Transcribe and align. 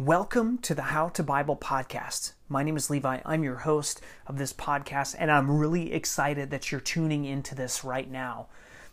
Welcome 0.00 0.56
to 0.60 0.74
the 0.74 0.80
How 0.80 1.10
to 1.10 1.22
Bible 1.22 1.58
podcast. 1.58 2.32
My 2.48 2.62
name 2.62 2.78
is 2.78 2.88
Levi. 2.88 3.18
I'm 3.22 3.44
your 3.44 3.56
host 3.56 4.00
of 4.26 4.38
this 4.38 4.50
podcast, 4.50 5.14
and 5.18 5.30
I'm 5.30 5.58
really 5.58 5.92
excited 5.92 6.50
that 6.50 6.72
you're 6.72 6.80
tuning 6.80 7.26
into 7.26 7.54
this 7.54 7.84
right 7.84 8.10
now. 8.10 8.46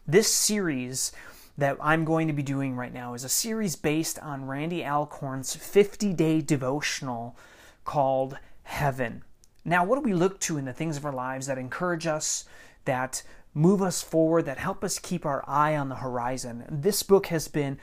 This 0.06 0.28
series 0.28 1.14
that 1.58 1.78
I'm 1.80 2.04
going 2.04 2.28
to 2.28 2.34
be 2.34 2.44
doing 2.44 2.76
right 2.76 2.94
now 2.94 3.14
is 3.14 3.24
a 3.24 3.30
series 3.30 3.78
based 3.78 4.20
on 4.20 4.48
Randy 4.48 4.84
Alcorn's 4.84 5.56
50 5.56 6.12
day 6.12 6.42
devotional 6.42 7.38
called 7.86 8.38
Heaven. 8.64 9.24
Now, 9.64 9.86
what 9.86 9.96
do 9.96 10.02
we 10.02 10.14
look 10.14 10.42
to 10.42 10.58
in 10.58 10.66
the 10.66 10.74
things 10.74 10.98
of 10.98 11.06
our 11.06 11.14
lives 11.14 11.48
that 11.48 11.58
encourage 11.58 12.06
us, 12.06 12.44
that 12.84 13.24
move 13.54 13.82
us 13.82 14.02
forward, 14.02 14.44
that 14.44 14.58
help 14.58 14.84
us 14.84 15.00
keep 15.00 15.26
our 15.26 15.42
eye 15.48 15.74
on 15.78 15.88
the 15.88 15.96
horizon? 15.96 16.66
This 16.70 17.02
book 17.02 17.28
has 17.28 17.48
been 17.48 17.80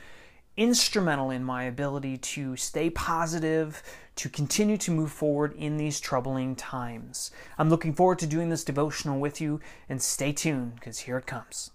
instrumental 0.57 1.29
in 1.29 1.43
my 1.43 1.63
ability 1.63 2.17
to 2.17 2.55
stay 2.55 2.89
positive, 2.89 3.83
to 4.15 4.29
continue 4.29 4.77
to 4.77 4.91
move 4.91 5.11
forward 5.11 5.53
in 5.53 5.77
these 5.77 5.99
troubling 5.99 6.55
times. 6.55 7.31
I'm 7.57 7.69
looking 7.69 7.93
forward 7.93 8.19
to 8.19 8.27
doing 8.27 8.49
this 8.49 8.63
devotional 8.63 9.19
with 9.19 9.41
you, 9.41 9.59
and 9.89 10.01
stay 10.01 10.31
tuned 10.31 10.75
because 10.75 10.99
here 10.99 11.17
it 11.17 11.25
comes. 11.25 11.71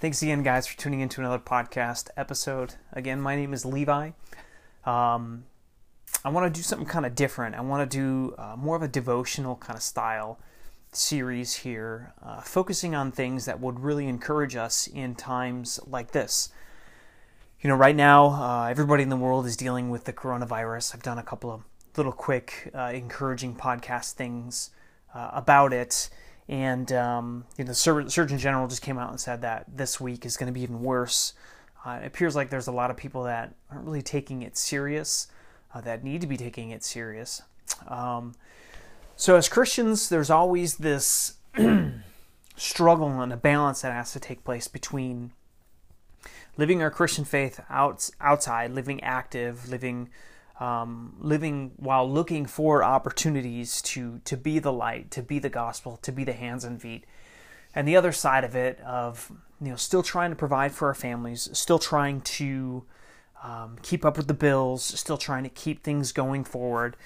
Thanks 0.00 0.22
again, 0.22 0.42
guys, 0.42 0.66
for 0.66 0.76
tuning 0.76 1.00
into 1.00 1.20
another 1.20 1.38
podcast 1.38 2.08
episode. 2.16 2.74
Again, 2.92 3.20
my 3.20 3.36
name 3.36 3.52
is 3.52 3.64
Levi. 3.64 4.10
Um, 4.84 5.44
I 6.24 6.28
want 6.30 6.52
to 6.52 6.58
do 6.58 6.62
something 6.62 6.88
kind 6.88 7.06
of 7.06 7.14
different. 7.14 7.54
I 7.54 7.60
want 7.60 7.88
to 7.88 7.96
do 7.96 8.34
uh, 8.36 8.56
more 8.56 8.74
of 8.74 8.82
a 8.82 8.88
devotional 8.88 9.56
kind 9.56 9.76
of 9.76 9.82
style 9.82 10.40
series 10.92 11.54
here, 11.54 12.12
uh, 12.22 12.40
focusing 12.40 12.94
on 12.94 13.10
things 13.10 13.46
that 13.46 13.60
would 13.60 13.80
really 13.80 14.06
encourage 14.06 14.56
us 14.56 14.86
in 14.86 15.14
times 15.14 15.80
like 15.86 16.12
this. 16.12 16.50
You 17.60 17.68
know, 17.68 17.76
right 17.76 17.96
now, 17.96 18.26
uh, 18.26 18.66
everybody 18.68 19.02
in 19.02 19.08
the 19.08 19.16
world 19.16 19.46
is 19.46 19.56
dealing 19.56 19.90
with 19.90 20.04
the 20.04 20.12
coronavirus. 20.12 20.94
I've 20.94 21.02
done 21.02 21.18
a 21.18 21.22
couple 21.22 21.50
of 21.50 21.62
little 21.96 22.12
quick, 22.12 22.70
uh, 22.74 22.90
encouraging 22.94 23.54
podcast 23.54 24.12
things 24.12 24.70
uh, 25.14 25.30
about 25.32 25.72
it. 25.72 26.10
And, 26.48 26.92
um, 26.92 27.44
you 27.56 27.64
know, 27.64 27.68
the 27.68 27.74
Sur- 27.74 28.08
Surgeon 28.08 28.38
General 28.38 28.66
just 28.66 28.82
came 28.82 28.98
out 28.98 29.10
and 29.10 29.20
said 29.20 29.42
that 29.42 29.64
this 29.74 30.00
week 30.00 30.26
is 30.26 30.36
going 30.36 30.48
to 30.48 30.52
be 30.52 30.62
even 30.62 30.82
worse. 30.82 31.34
Uh, 31.84 32.00
it 32.02 32.06
appears 32.06 32.36
like 32.36 32.50
there's 32.50 32.66
a 32.66 32.72
lot 32.72 32.90
of 32.90 32.96
people 32.96 33.24
that 33.24 33.54
aren't 33.70 33.84
really 33.84 34.02
taking 34.02 34.42
it 34.42 34.56
serious, 34.56 35.28
uh, 35.74 35.80
that 35.80 36.04
need 36.04 36.20
to 36.20 36.26
be 36.26 36.36
taking 36.36 36.70
it 36.70 36.84
serious. 36.84 37.42
Um, 37.88 38.34
so, 39.16 39.36
as 39.36 39.48
Christians, 39.48 40.08
there's 40.08 40.30
always 40.30 40.76
this 40.76 41.34
struggle 42.56 43.20
and 43.20 43.32
a 43.32 43.36
balance 43.36 43.82
that 43.82 43.92
has 43.92 44.12
to 44.12 44.20
take 44.20 44.44
place 44.44 44.68
between 44.68 45.32
living 46.56 46.82
our 46.82 46.90
Christian 46.90 47.24
faith 47.24 47.60
out, 47.70 48.10
outside, 48.20 48.70
living 48.70 49.02
active, 49.02 49.68
living 49.68 50.10
um, 50.60 51.16
living 51.18 51.72
while 51.76 52.08
looking 52.08 52.46
for 52.46 52.84
opportunities 52.84 53.82
to 53.82 54.20
to 54.24 54.36
be 54.36 54.58
the 54.58 54.72
light, 54.72 55.10
to 55.12 55.22
be 55.22 55.38
the 55.38 55.48
gospel, 55.48 55.98
to 56.02 56.12
be 56.12 56.24
the 56.24 56.32
hands 56.32 56.64
and 56.64 56.80
feet, 56.80 57.04
and 57.74 57.88
the 57.88 57.96
other 57.96 58.12
side 58.12 58.44
of 58.44 58.54
it 58.54 58.80
of 58.80 59.32
you 59.60 59.70
know 59.70 59.76
still 59.76 60.02
trying 60.02 60.30
to 60.30 60.36
provide 60.36 60.72
for 60.72 60.88
our 60.88 60.94
families, 60.94 61.48
still 61.52 61.78
trying 61.78 62.20
to 62.20 62.84
um, 63.42 63.76
keep 63.82 64.04
up 64.04 64.16
with 64.16 64.28
the 64.28 64.34
bills, 64.34 64.84
still 64.84 65.18
trying 65.18 65.42
to 65.42 65.48
keep 65.48 65.82
things 65.82 66.12
going 66.12 66.44
forward, 66.44 66.96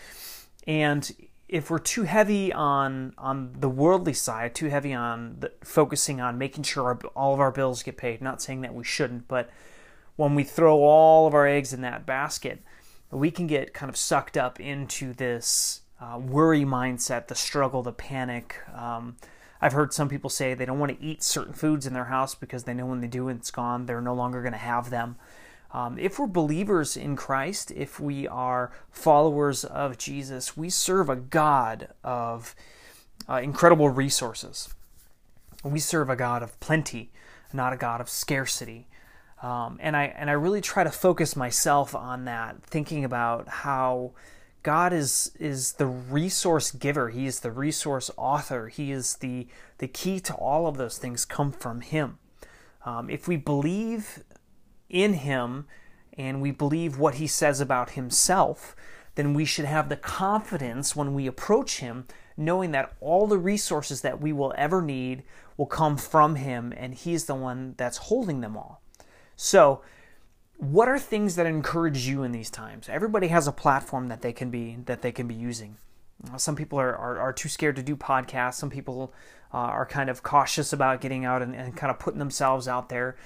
and 0.67 1.11
if 1.49 1.71
we're 1.71 1.79
too 1.79 2.03
heavy 2.03 2.53
on 2.53 3.15
on 3.19 3.55
the 3.59 3.69
worldly 3.69 4.13
side, 4.13 4.55
too 4.55 4.69
heavy 4.69 4.93
on 4.93 5.37
the, 5.41 5.53
focusing 5.63 6.21
on 6.21 6.39
making 6.39 6.65
sure 6.65 6.85
our, 6.85 6.99
all 7.15 7.35
of 7.35 7.41
our 7.41 7.53
bills 7.53 7.83
get 7.83 7.97
paid, 7.97 8.21
not 8.21 8.43
saying 8.43 8.63
that 8.63 8.75
we 8.75 8.85
shouldn't, 8.85 9.29
but 9.29 9.51
when 10.17 10.35
we 10.35 10.43
throw 10.45 10.79
all 10.79 11.27
of 11.27 11.35
our 11.35 11.47
eggs 11.47 11.73
in 11.73 11.83
that 11.83 12.07
basket, 12.07 12.63
we 13.11 13.31
can 13.31 13.47
get 13.47 13.75
kind 13.75 13.91
of 13.91 13.97
sucked 13.97 14.37
up 14.37 14.59
into 14.59 15.13
this 15.13 15.83
uh, 16.01 16.19
worry 16.19 16.65
mindset, 16.65 17.29
the 17.29 17.35
struggle, 17.35 17.83
the 17.83 17.93
panic. 17.93 18.57
Um, 18.75 19.17
I've 19.61 19.73
heard 19.73 19.93
some 19.93 20.09
people 20.09 20.31
say 20.31 20.55
they 20.55 20.67
don't 20.67 20.79
want 20.79 20.99
to 20.99 21.05
eat 21.05 21.23
certain 21.23 21.53
foods 21.53 21.87
in 21.87 21.95
their 21.95 22.07
house 22.07 22.35
because 22.35 22.65
they 22.65 22.75
know 22.75 22.87
when 22.87 23.01
they 23.01 23.07
do 23.07 23.29
it's 23.29 23.51
gone, 23.51 23.87
they're 23.87 24.01
no 24.01 24.15
longer 24.15 24.43
going 24.43 24.53
to 24.53 24.59
have 24.59 24.91
them. 24.91 25.17
Um, 25.73 25.99
if 25.99 26.19
we're 26.19 26.27
believers 26.27 26.97
in 26.97 27.17
Christ, 27.17 27.71
if 27.73 27.99
we 28.01 28.27
are 28.29 28.73
followers 28.91 29.65
of 29.65 29.99
Jesus, 29.99 30.57
we 30.57 30.71
serve 30.71 31.09
a 31.09 31.17
God 31.17 31.89
of 32.05 32.55
uh, 33.29 33.41
incredible 33.43 33.89
resources. 33.89 34.75
We 35.65 35.81
serve 35.81 36.09
a 36.09 36.17
God 36.17 36.43
of 36.43 36.59
plenty, 36.61 37.11
not 37.53 37.73
a 37.73 37.77
God 37.77 38.01
of 38.01 38.09
scarcity. 38.09 38.87
Um, 39.43 39.79
and 39.81 39.97
I 39.97 40.05
and 40.17 40.31
I 40.31 40.33
really 40.33 40.61
try 40.61 40.85
to 40.85 40.91
focus 40.91 41.37
myself 41.37 41.95
on 41.95 42.25
that, 42.25 42.63
thinking 42.63 43.05
about 43.05 43.49
how 43.49 44.13
God 44.63 44.93
is 44.93 45.33
is 45.39 45.75
the 45.75 45.87
resource 45.87 46.71
giver. 46.71 47.11
He 47.11 47.27
is 47.27 47.41
the 47.41 47.51
resource 47.51 48.11
author. 48.17 48.69
He 48.69 48.93
is 48.93 49.17
the 49.17 49.47
the 49.79 49.89
key 49.89 50.21
to 50.21 50.35
all 50.35 50.67
of 50.67 50.79
those 50.79 50.99
things 50.99 51.25
come 51.25 51.53
from 51.53 51.83
Him. 51.83 52.19
Um, 52.85 53.11
if 53.11 53.29
we 53.29 53.37
believe 53.37 54.23
in 54.89 55.15
him 55.15 55.67
and 56.17 56.41
we 56.41 56.51
believe 56.51 56.99
what 56.99 57.17
he 57.17 57.27
says 57.27 57.61
about 57.61 57.91
himself, 57.91 58.75
then 59.15 59.35
we 59.35 59.45
should 59.45 59.65
have 59.65 59.89
the 59.89 59.97
confidence 59.97 60.97
when 60.97 61.15
we 61.15 61.27
approach 61.27 61.79
him, 61.79 62.07
knowing 62.37 62.73
that 62.73 62.95
all 63.01 63.27
the 63.27 63.39
resources 63.39 64.03
that 64.03 64.21
we 64.21 64.33
will 64.33 64.55
ever 64.57 64.81
need 64.81 65.23
will 65.57 65.67
come 65.67 65.97
from 65.97 66.37
him 66.37 66.73
and 66.77 66.95
he's 66.95 67.25
the 67.25 67.35
one 67.35 67.75
that's 67.77 67.97
holding 67.97 68.41
them 68.41 68.57
all. 68.57 68.83
So, 69.37 69.83
what 70.59 70.89
are 70.89 70.99
things 70.99 71.37
that 71.37 71.45
encourage 71.45 72.07
you 72.07 72.23
in 72.23 72.33
these 72.33 72.49
times? 72.49 72.89
Everybody 72.89 73.29
has 73.29 73.47
a 73.47 73.53
platform 73.53 74.09
that 74.09 74.23
they 74.23 74.33
can 74.33 74.51
be 74.51 74.79
that 74.87 75.03
they 75.03 75.13
can 75.13 75.27
be 75.27 75.35
using. 75.35 75.77
Some 76.39 76.57
people 76.57 76.81
are, 76.81 76.97
are, 76.97 77.19
are 77.19 77.33
too 77.33 77.51
scared 77.51 77.77
to 77.77 77.83
do 77.83 77.95
podcasts. 77.95 78.55
Some 78.55 78.71
people 78.71 79.13
uh, 79.53 79.59
are 79.59 79.85
kind 79.85 80.09
of 80.09 80.23
cautious 80.23 80.73
about 80.73 81.03
getting 81.03 81.27
out 81.27 81.43
and, 81.43 81.55
and 81.55 81.77
kind 81.77 81.91
of 81.91 81.99
putting 81.99 82.19
themselves 82.19 82.67
out 82.67 82.89
there. 82.89 83.17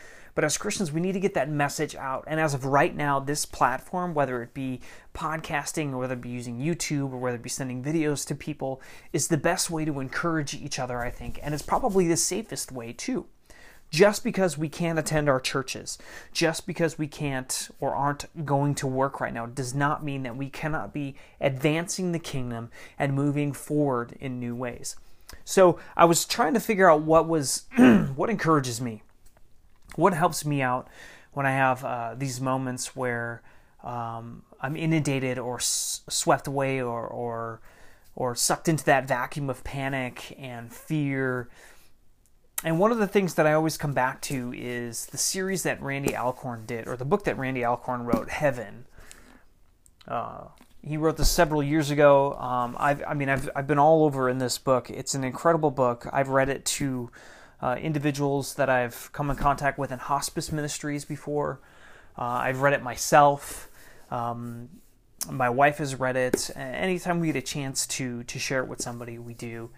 But 0.41 0.47
as 0.47 0.56
Christians, 0.56 0.91
we 0.91 1.03
need 1.03 1.12
to 1.12 1.21
get 1.21 1.34
that 1.34 1.51
message 1.51 1.95
out. 1.95 2.25
And 2.27 2.41
as 2.41 2.55
of 2.55 2.65
right 2.65 2.97
now, 2.97 3.21
this 3.21 3.45
platform, 3.45 4.15
whether 4.15 4.43
it 4.43 4.55
be 4.55 4.81
podcasting 5.15 5.93
or 5.93 5.99
whether 5.99 6.15
it 6.15 6.23
be 6.23 6.31
using 6.31 6.59
YouTube 6.59 7.12
or 7.12 7.19
whether 7.19 7.37
it 7.37 7.43
be 7.43 7.51
sending 7.51 7.84
videos 7.84 8.27
to 8.28 8.34
people, 8.34 8.81
is 9.12 9.28
the 9.28 9.37
best 9.37 9.69
way 9.69 9.84
to 9.84 10.01
encourage 10.01 10.55
each 10.55 10.78
other, 10.78 11.03
I 11.03 11.11
think. 11.11 11.39
And 11.43 11.53
it's 11.53 11.62
probably 11.62 12.09
the 12.09 12.17
safest 12.17 12.73
way, 12.73 12.95
too. 12.95 13.27
Just 13.91 14.25
because 14.25 14.56
we 14.56 14.71
can't 14.71 14.99
attend 14.99 15.28
our 15.28 15.41
churches, 15.41 15.99
just 16.33 16.67
because 16.67 16.97
we 16.97 17.07
can't 17.07 17.69
or 17.78 17.95
aren't 17.95 18.25
going 18.47 18.75
to 18.77 18.87
work 18.87 19.21
right 19.21 19.34
now, 19.34 19.45
does 19.45 19.75
not 19.75 20.03
mean 20.03 20.22
that 20.22 20.39
we 20.39 20.49
cannot 20.49 20.95
be 20.95 21.17
advancing 21.39 22.12
the 22.12 22.19
kingdom 22.19 22.71
and 22.99 23.12
moving 23.12 23.53
forward 23.53 24.17
in 24.19 24.41
new 24.41 24.57
ways. 24.57 24.97
So 25.45 25.78
I 25.99 26.07
was 26.07 26.25
trying 26.25 26.55
to 26.55 26.61
figure 26.61 26.91
out 26.91 27.03
what 27.03 27.28
was 27.28 27.67
what 28.17 28.31
encourages 28.31 28.81
me 28.81 29.03
what 30.00 30.15
helps 30.15 30.44
me 30.44 30.62
out 30.62 30.88
when 31.33 31.47
I 31.47 31.53
have 31.53 31.84
uh, 31.84 32.15
these 32.16 32.41
moments 32.41 32.97
where 32.97 33.43
um, 33.84 34.43
I'm 34.61 34.77
inundated 34.77 35.38
or 35.38 35.56
s- 35.56 36.03
swept 36.09 36.47
away 36.47 36.81
or, 36.81 37.06
or 37.06 37.61
or 38.16 38.34
sucked 38.34 38.69
into 38.69 38.84
that 38.84 39.06
vacuum 39.06 39.49
of 39.49 39.65
panic 39.65 40.37
and 40.39 40.72
fear. 40.72 41.49
And 42.62 42.78
one 42.78 42.93
of 42.93 42.99
the 42.99 43.06
things 43.06 43.34
that 43.34 43.47
I 43.47 43.55
always 43.55 43.78
come 43.78 43.94
back 43.94 44.21
to 44.22 44.53
is 44.55 45.06
the 45.06 45.16
series 45.16 45.62
that 45.62 45.81
Randy 45.81 46.15
Alcorn 46.15 46.66
did, 46.66 46.87
or 46.87 46.97
the 46.97 47.05
book 47.06 47.25
that 47.25 47.39
Randy 47.39 47.65
Alcorn 47.65 48.05
wrote, 48.05 48.28
Heaven. 48.28 48.84
Uh, 50.06 50.49
he 50.83 50.97
wrote 50.97 51.16
this 51.16 51.31
several 51.31 51.62
years 51.62 51.91
ago. 51.91 52.34
Um, 52.34 52.77
i 52.78 53.15
mean, 53.15 53.28
I've, 53.28 53.49
I've 53.55 53.66
been 53.66 53.78
all 53.78 54.05
over 54.05 54.28
in 54.28 54.39
this 54.39 54.59
book. 54.59 54.91
It's 54.91 55.15
an 55.15 55.25
incredible 55.25 55.71
book. 55.71 56.06
I've 56.12 56.28
read 56.28 56.49
it 56.49 56.65
to 56.66 57.10
uh, 57.62 57.76
individuals 57.81 58.54
that 58.54 58.69
I've 58.69 59.10
come 59.12 59.31
in 59.31 59.37
contact 59.37 59.78
with 59.78 59.93
in 59.93 59.98
hospice 59.98 60.50
ministries 60.50 61.04
before. 61.04 61.60
Uh, 62.19 62.22
I've 62.22 62.62
read 62.62 62.72
it 62.72 62.82
myself. 62.82 63.69
Um, 64.10 64.68
my 65.30 65.51
wife 65.51 65.78
has 65.78 65.95
read 65.95 66.16
it. 66.16 66.51
Anytime 66.57 67.21
we 67.21 67.28
get 67.28 67.36
a 67.36 67.42
chance 67.42 67.86
to 67.89 68.24
to 68.24 68.39
share 68.39 68.62
it 68.62 68.68
with 68.68 68.80
somebody, 68.80 69.18
we 69.18 69.34
do, 69.34 69.71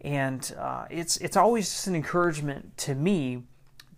and 0.00 0.54
uh, 0.58 0.86
it's 0.90 1.18
it's 1.18 1.36
always 1.36 1.68
just 1.68 1.86
an 1.86 1.94
encouragement 1.94 2.76
to 2.78 2.94
me 2.94 3.42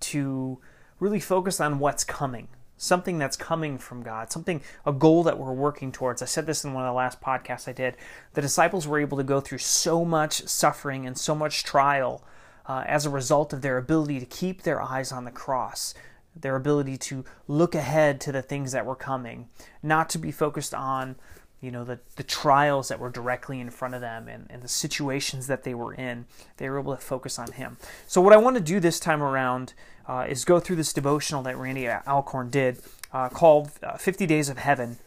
to 0.00 0.58
really 0.99 1.20
focus 1.20 1.61
on 1.61 1.79
what's 1.79 2.02
coming, 2.02 2.49
something 2.76 3.19
that's 3.19 3.37
coming 3.37 3.79
from 3.79 4.02
God, 4.02 4.32
something 4.32 4.61
a 4.85 4.93
goal 4.93 5.23
that 5.23 5.38
we're 5.38 5.52
working 5.52 5.93
towards. 5.93 6.20
I 6.20 6.26
said 6.26 6.46
this 6.46 6.64
in 6.64 6.73
one 6.73 6.85
of 6.85 6.88
the 6.88 6.96
last 6.96 7.20
podcasts 7.20 7.69
I 7.69 7.73
did. 7.73 7.96
The 8.35 8.43
disciples 8.43 8.88
were 8.88 8.99
able 8.99 9.19
to 9.19 9.25
go 9.25 9.40
through 9.40 9.58
so 9.58 10.05
much 10.05 10.49
suffering 10.49 11.06
and 11.06 11.17
so 11.17 11.37
much 11.37 11.62
trial 11.62 12.25
uh, 12.69 12.85
as 12.87 13.06
a 13.06 13.11
result 13.11 13.53
of 13.53 13.62
their 13.62 13.79
ability 13.79 14.20
to 14.20 14.26
keep 14.26 14.62
their 14.62 14.81
eyes 14.82 15.11
on 15.11 15.25
the 15.25 15.31
cross, 15.31 15.94
their 16.37 16.55
ability 16.55 16.97
to 16.97 17.25
look 17.49 17.75
ahead 17.75 18.20
to 18.20 18.31
the 18.31 18.43
things 18.43 18.73
that 18.73 18.87
were 18.87 18.94
coming, 18.94 19.49
not 19.82 20.09
to 20.11 20.19
be 20.19 20.31
focused 20.31 20.75
on 20.75 21.17
you 21.61 21.73
know 21.73 21.82
the, 21.82 21.99
the 22.15 22.23
trials 22.23 22.87
that 22.87 23.00
were 23.00 23.11
directly 23.11 23.59
in 23.59 23.69
front 23.69 23.93
of 23.93 24.00
them 24.00 24.29
and, 24.29 24.47
and 24.49 24.62
the 24.62 24.69
situations 24.69 25.49
that 25.49 25.65
they 25.65 25.75
were 25.75 25.93
in 25.93 26.25
they 26.59 26.70
were 26.70 26.79
able 26.79 26.94
to 26.94 27.03
focus 27.03 27.37
on 27.37 27.50
him 27.50 27.76
so 28.06 28.20
what 28.20 28.32
i 28.32 28.37
want 28.37 28.55
to 28.55 28.62
do 28.62 28.79
this 28.79 29.00
time 29.00 29.21
around 29.21 29.75
uh, 30.06 30.25
is 30.29 30.44
go 30.44 30.61
through 30.61 30.76
this 30.76 30.93
devotional 30.93 31.43
that 31.43 31.59
randy 31.59 31.88
alcorn 31.88 32.49
did 32.49 32.81
uh, 33.12 33.29
called 33.29 33.71
uh, 33.82 33.97
50 33.97 34.26
Days 34.26 34.49
of 34.49 34.59
Heaven. 34.59 34.99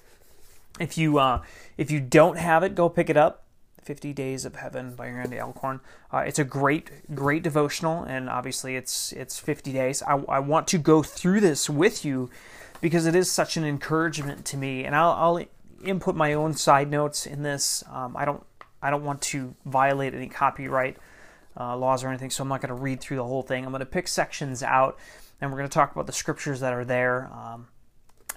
If 0.80 0.98
you 0.98 1.20
uh, 1.20 1.42
if 1.78 1.92
you 1.92 2.00
don't 2.00 2.38
have 2.38 2.64
it, 2.64 2.76
go 2.76 2.90
pick 2.90 3.10
it 3.10 3.18
up. 3.18 3.44
50 3.82 4.14
Days 4.14 4.46
of 4.46 4.56
Heaven 4.56 4.96
by 4.96 5.10
Randy 5.10 5.40
Alcorn. 5.40 5.80
Uh, 6.12 6.20
it's 6.20 6.40
a 6.40 6.44
great, 6.44 6.92
great 7.16 7.44
devotional, 7.44 8.04
and 8.04 8.30
obviously 8.30 8.76
it's 8.76 9.12
it's 9.14 9.40
50 9.40 9.74
days. 9.74 10.04
I, 10.04 10.16
I, 10.30 10.40
want 10.40 10.68
to 10.70 10.78
go 10.78 11.02
through 11.02 11.40
this 11.40 11.70
with 11.70 12.06
you 12.06 12.30
because 12.80 13.06
it 13.06 13.16
is 13.16 13.32
such 13.32 13.58
an 13.58 13.66
encouragement 13.66 14.46
to 14.46 14.58
me, 14.58 14.86
and 14.86 14.96
I'll, 14.96 15.12
I'll 15.12 15.46
input 15.84 16.16
my 16.16 16.34
own 16.34 16.54
side 16.54 16.90
notes 16.90 17.26
in 17.26 17.44
this. 17.44 17.84
Um, 17.92 18.16
I 18.16 18.26
don't 18.26 18.44
I 18.82 18.90
don't 18.90 19.04
want 19.04 19.22
to 19.24 19.56
violate 19.66 20.14
any 20.14 20.28
copyright 20.28 20.98
uh, 21.60 21.76
laws 21.76 22.04
or 22.04 22.10
anything, 22.10 22.30
so 22.30 22.44
I'm 22.44 22.50
not 22.50 22.62
going 22.62 22.70
to 22.70 22.82
read 22.82 23.02
through 23.02 23.18
the 23.18 23.26
whole 23.26 23.44
thing. 23.44 23.66
I'm 23.66 23.72
going 23.72 23.80
to 23.80 23.86
pick 23.86 24.08
sections 24.08 24.64
out, 24.64 24.98
and 25.40 25.52
we're 25.52 25.58
going 25.58 25.70
to 25.70 25.74
talk 25.74 25.92
about 25.92 26.08
the 26.08 26.14
scriptures 26.14 26.60
that 26.60 26.74
are 26.74 26.86
there. 26.86 27.32
Um, 27.34 27.68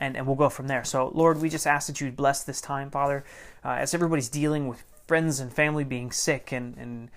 and, 0.01 0.17
and 0.17 0.27
we'll 0.27 0.37
go 0.37 0.49
from 0.49 0.67
there. 0.67 0.83
So, 0.83 1.13
Lord, 1.15 1.41
we 1.41 1.49
just 1.49 1.69
ask 1.69 1.87
that 1.87 2.01
you 2.01 2.11
bless 2.11 2.43
this 2.43 2.61
time, 2.61 2.91
Father, 2.91 3.25
uh, 3.65 3.77
as 3.79 3.95
everybody's 3.95 4.29
dealing 4.29 4.67
with 4.67 4.85
friends 5.07 5.41
and 5.41 5.53
family 5.53 5.85
being 5.85 6.11
sick 6.11 6.53
and, 6.53 6.77
and 6.77 7.11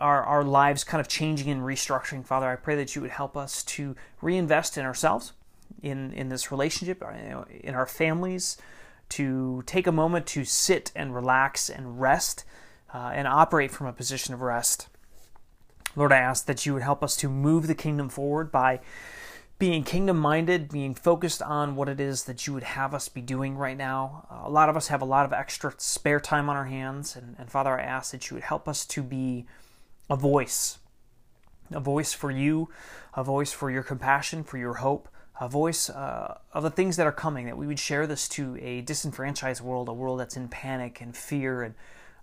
our, 0.00 0.22
our 0.22 0.44
lives 0.44 0.84
kind 0.84 1.00
of 1.00 1.08
changing 1.08 1.50
and 1.50 1.62
restructuring. 1.62 2.24
Father, 2.24 2.48
I 2.48 2.56
pray 2.56 2.76
that 2.76 2.94
you 2.94 3.02
would 3.02 3.10
help 3.10 3.36
us 3.36 3.62
to 3.64 3.94
reinvest 4.20 4.78
in 4.78 4.84
ourselves, 4.84 5.32
in, 5.82 6.12
in 6.12 6.28
this 6.28 6.50
relationship, 6.50 7.02
uh, 7.02 7.44
in 7.50 7.74
our 7.74 7.86
families, 7.86 8.56
to 9.10 9.62
take 9.66 9.86
a 9.86 9.92
moment 9.92 10.26
to 10.26 10.44
sit 10.44 10.90
and 10.96 11.14
relax 11.14 11.68
and 11.68 12.00
rest 12.00 12.44
uh, 12.92 13.10
and 13.14 13.28
operate 13.28 13.70
from 13.70 13.86
a 13.86 13.92
position 13.92 14.34
of 14.34 14.40
rest. 14.40 14.88
Lord, 15.96 16.12
I 16.12 16.18
ask 16.18 16.46
that 16.46 16.66
you 16.66 16.74
would 16.74 16.82
help 16.82 17.04
us 17.04 17.16
to 17.18 17.28
move 17.28 17.66
the 17.66 17.74
kingdom 17.74 18.08
forward 18.08 18.50
by 18.50 18.80
being 19.64 19.82
kingdom 19.82 20.18
minded, 20.18 20.68
being 20.68 20.94
focused 20.94 21.40
on 21.40 21.74
what 21.74 21.88
it 21.88 21.98
is 21.98 22.24
that 22.24 22.46
you 22.46 22.52
would 22.52 22.62
have 22.62 22.92
us 22.92 23.08
be 23.08 23.22
doing 23.22 23.56
right 23.56 23.78
now. 23.78 24.26
A 24.44 24.50
lot 24.50 24.68
of 24.68 24.76
us 24.76 24.88
have 24.88 25.00
a 25.00 25.06
lot 25.06 25.24
of 25.24 25.32
extra 25.32 25.72
spare 25.78 26.20
time 26.20 26.50
on 26.50 26.56
our 26.56 26.66
hands, 26.66 27.16
and, 27.16 27.34
and 27.38 27.50
Father, 27.50 27.80
I 27.80 27.82
ask 27.82 28.12
that 28.12 28.28
you 28.28 28.34
would 28.34 28.44
help 28.44 28.68
us 28.68 28.84
to 28.84 29.02
be 29.02 29.46
a 30.10 30.16
voice, 30.16 30.80
a 31.70 31.80
voice 31.80 32.12
for 32.12 32.30
you, 32.30 32.68
a 33.14 33.24
voice 33.24 33.52
for 33.52 33.70
your 33.70 33.82
compassion, 33.82 34.44
for 34.44 34.58
your 34.58 34.74
hope, 34.74 35.08
a 35.40 35.48
voice 35.48 35.88
uh, 35.88 36.36
of 36.52 36.62
the 36.62 36.70
things 36.70 36.98
that 36.98 37.06
are 37.06 37.12
coming, 37.12 37.46
that 37.46 37.56
we 37.56 37.66
would 37.66 37.80
share 37.80 38.06
this 38.06 38.28
to 38.28 38.58
a 38.60 38.82
disenfranchised 38.82 39.62
world, 39.62 39.88
a 39.88 39.94
world 39.94 40.20
that's 40.20 40.36
in 40.36 40.48
panic 40.48 41.00
and 41.00 41.16
fear. 41.16 41.62
And 41.62 41.74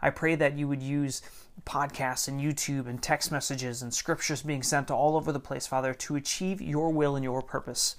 I 0.01 0.09
pray 0.09 0.35
that 0.35 0.57
you 0.57 0.67
would 0.67 0.81
use 0.81 1.21
podcasts 1.65 2.27
and 2.27 2.41
YouTube 2.41 2.87
and 2.87 3.01
text 3.01 3.31
messages 3.31 3.81
and 3.81 3.93
scriptures 3.93 4.41
being 4.41 4.63
sent 4.63 4.87
to 4.87 4.95
all 4.95 5.15
over 5.15 5.31
the 5.31 5.39
place, 5.39 5.67
Father, 5.67 5.93
to 5.93 6.15
achieve 6.15 6.61
your 6.61 6.89
will 6.89 7.15
and 7.15 7.23
your 7.23 7.41
purpose. 7.41 7.95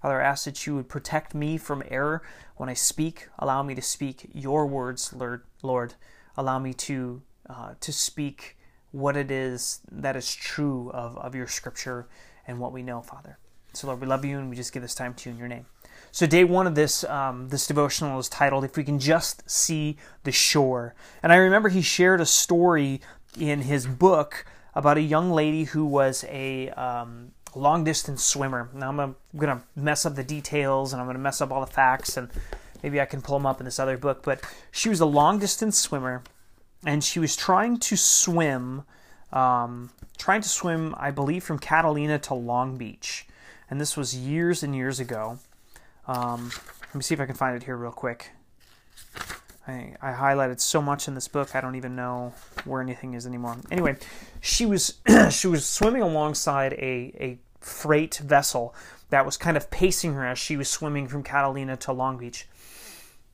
Father, 0.00 0.20
I 0.20 0.24
ask 0.24 0.44
that 0.44 0.66
you 0.66 0.74
would 0.76 0.88
protect 0.88 1.34
me 1.34 1.58
from 1.58 1.82
error 1.88 2.22
when 2.56 2.68
I 2.68 2.74
speak. 2.74 3.28
Allow 3.38 3.62
me 3.62 3.74
to 3.74 3.82
speak 3.82 4.30
your 4.32 4.66
words, 4.66 5.12
Lord. 5.12 5.42
Lord. 5.62 5.94
Allow 6.36 6.58
me 6.58 6.72
to 6.74 7.22
uh, 7.48 7.74
to 7.80 7.92
speak 7.92 8.56
what 8.92 9.16
it 9.16 9.30
is 9.30 9.80
that 9.90 10.16
is 10.16 10.34
true 10.34 10.90
of, 10.92 11.16
of 11.18 11.34
your 11.34 11.46
scripture 11.46 12.08
and 12.46 12.58
what 12.58 12.72
we 12.72 12.82
know, 12.82 13.02
Father. 13.02 13.38
So, 13.72 13.86
Lord, 13.86 14.00
we 14.00 14.06
love 14.06 14.24
you 14.24 14.38
and 14.38 14.50
we 14.50 14.56
just 14.56 14.72
give 14.72 14.82
this 14.82 14.94
time 14.94 15.14
to 15.14 15.28
you 15.28 15.34
in 15.34 15.38
your 15.38 15.48
name. 15.48 15.66
So 16.12 16.26
day 16.26 16.44
one 16.44 16.66
of 16.66 16.74
this 16.74 17.04
um, 17.04 17.48
this 17.48 17.66
devotional 17.66 18.18
is 18.18 18.28
titled 18.28 18.64
"If 18.64 18.76
We 18.76 18.84
Can 18.84 18.98
Just 18.98 19.48
See 19.48 19.96
the 20.24 20.32
Shore," 20.32 20.94
and 21.22 21.32
I 21.32 21.36
remember 21.36 21.68
he 21.68 21.82
shared 21.82 22.20
a 22.20 22.26
story 22.26 23.00
in 23.38 23.62
his 23.62 23.86
book 23.86 24.44
about 24.74 24.96
a 24.96 25.02
young 25.02 25.30
lady 25.30 25.64
who 25.64 25.84
was 25.84 26.24
a 26.28 26.70
um, 26.70 27.32
long 27.54 27.84
distance 27.84 28.24
swimmer. 28.24 28.68
Now 28.74 28.90
I'm 28.90 29.16
gonna 29.36 29.62
mess 29.76 30.04
up 30.04 30.16
the 30.16 30.24
details 30.24 30.92
and 30.92 31.00
I'm 31.00 31.06
gonna 31.06 31.20
mess 31.20 31.40
up 31.40 31.52
all 31.52 31.60
the 31.60 31.72
facts 31.72 32.16
and 32.16 32.28
maybe 32.82 33.00
I 33.00 33.04
can 33.04 33.22
pull 33.22 33.38
them 33.38 33.46
up 33.46 33.60
in 33.60 33.64
this 33.64 33.78
other 33.78 33.96
book. 33.96 34.22
But 34.24 34.42
she 34.72 34.88
was 34.88 35.00
a 35.00 35.06
long 35.06 35.38
distance 35.38 35.78
swimmer, 35.78 36.22
and 36.84 37.04
she 37.04 37.20
was 37.20 37.36
trying 37.36 37.78
to 37.78 37.96
swim, 37.96 38.82
um, 39.32 39.90
trying 40.18 40.40
to 40.40 40.48
swim, 40.48 40.94
I 40.98 41.10
believe, 41.10 41.44
from 41.44 41.58
Catalina 41.58 42.18
to 42.20 42.34
Long 42.34 42.76
Beach, 42.76 43.26
and 43.68 43.80
this 43.80 43.96
was 43.96 44.16
years 44.16 44.62
and 44.62 44.74
years 44.74 44.98
ago. 44.98 45.38
Um, 46.06 46.50
let 46.80 46.94
me 46.94 47.02
see 47.02 47.14
if 47.14 47.20
I 47.20 47.26
can 47.26 47.34
find 47.34 47.56
it 47.56 47.62
here 47.62 47.76
real 47.76 47.92
quick. 47.92 48.30
I, 49.66 49.94
I 50.00 50.12
highlighted 50.12 50.60
so 50.60 50.80
much 50.82 51.06
in 51.06 51.14
this 51.14 51.28
book, 51.28 51.54
I 51.54 51.60
don't 51.60 51.76
even 51.76 51.94
know 51.94 52.34
where 52.64 52.80
anything 52.80 53.14
is 53.14 53.26
anymore. 53.26 53.56
Anyway, 53.70 53.96
she 54.40 54.66
was 54.66 54.98
she 55.30 55.46
was 55.46 55.66
swimming 55.66 56.02
alongside 56.02 56.72
a, 56.74 57.12
a 57.20 57.38
freight 57.60 58.16
vessel 58.16 58.74
that 59.10 59.26
was 59.26 59.36
kind 59.36 59.56
of 59.56 59.70
pacing 59.70 60.14
her 60.14 60.26
as 60.26 60.38
she 60.38 60.56
was 60.56 60.68
swimming 60.68 61.08
from 61.08 61.22
Catalina 61.22 61.76
to 61.76 61.92
Long 61.92 62.16
Beach. 62.16 62.46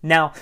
Now, 0.03 0.33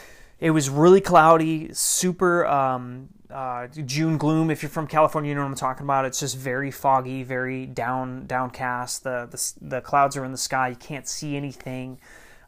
it 0.40 0.50
was 0.50 0.68
really 0.68 1.00
cloudy, 1.00 1.72
super 1.72 2.46
um, 2.46 3.08
uh, 3.34 3.66
June 3.66 4.16
gloom. 4.16 4.50
If 4.50 4.62
you're 4.62 4.70
from 4.70 4.86
California, 4.86 5.28
you 5.28 5.34
know 5.34 5.42
what 5.42 5.48
I'm 5.48 5.54
talking 5.56 5.84
about. 5.84 6.04
It's 6.04 6.20
just 6.20 6.38
very 6.38 6.70
foggy, 6.70 7.24
very 7.24 7.66
down 7.66 8.26
downcast. 8.26 9.02
The, 9.02 9.28
the 9.30 9.52
the 9.76 9.80
clouds 9.80 10.16
are 10.16 10.24
in 10.24 10.32
the 10.32 10.38
sky. 10.38 10.68
You 10.68 10.76
can't 10.76 11.08
see 11.08 11.36
anything. 11.36 11.98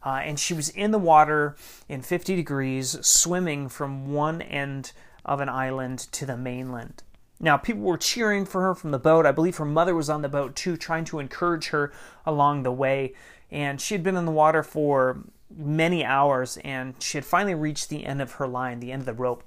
Uh, 0.05 0.21
and 0.23 0.39
she 0.39 0.53
was 0.53 0.69
in 0.69 0.91
the 0.91 0.99
water 0.99 1.57
in 1.89 2.01
50 2.01 2.35
degrees, 2.35 2.97
swimming 3.05 3.67
from 3.67 4.13
one 4.13 4.41
end 4.41 4.93
of 5.25 5.41
an 5.41 5.49
island 5.49 5.99
to 6.13 6.25
the 6.25 6.37
mainland. 6.37 7.03
Now, 7.41 7.57
people 7.57 7.81
were 7.81 7.97
cheering 7.97 8.45
for 8.45 8.61
her 8.61 8.73
from 8.73 8.91
the 8.91 8.99
boat. 8.99 9.25
I 9.25 9.33
believe 9.33 9.57
her 9.57 9.65
mother 9.65 9.93
was 9.93 10.09
on 10.09 10.21
the 10.21 10.29
boat 10.29 10.55
too, 10.55 10.77
trying 10.77 11.03
to 11.05 11.19
encourage 11.19 11.67
her 11.69 11.91
along 12.25 12.63
the 12.63 12.71
way. 12.71 13.13
And 13.51 13.81
she 13.81 13.93
had 13.93 14.03
been 14.03 14.15
in 14.15 14.25
the 14.25 14.31
water 14.31 14.63
for 14.63 15.23
many 15.53 16.05
hours, 16.05 16.57
and 16.63 16.95
she 17.01 17.17
had 17.17 17.25
finally 17.25 17.55
reached 17.55 17.89
the 17.89 18.05
end 18.05 18.21
of 18.21 18.33
her 18.33 18.47
line, 18.47 18.79
the 18.79 18.93
end 18.93 19.01
of 19.01 19.05
the 19.05 19.13
rope. 19.13 19.43